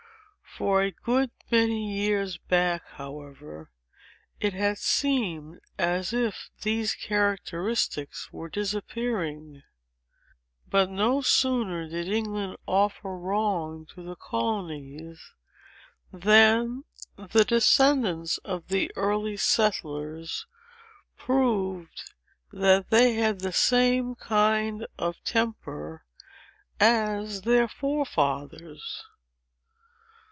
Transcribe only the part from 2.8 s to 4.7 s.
however, it